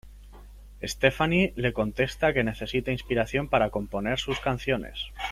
Stefani 0.91 1.41
le 1.61 1.71
contesta 1.73 2.33
que 2.33 2.43
necesita 2.43 2.89
inspiración 2.91 3.49
para 3.49 3.69
componer 3.69 4.17
sus 4.17 4.39
canciones. 4.39 4.97